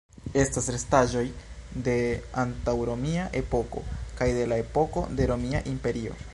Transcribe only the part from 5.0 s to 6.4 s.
de Romia Imperio.